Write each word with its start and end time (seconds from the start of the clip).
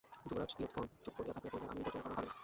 যুবরাজ 0.29 0.51
কিয়ৎক্ষণ 0.55 0.85
চুপ 1.03 1.13
করিয়া 1.17 1.35
থাকিয়া 1.35 1.51
কহিলেন, 1.53 1.69
আমি 1.71 1.77
নিজের 1.79 1.93
জন্য 1.95 2.03
তেমন 2.07 2.15
ভাবি 2.15 2.27
না। 2.29 2.35